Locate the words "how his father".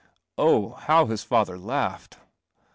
0.71-1.59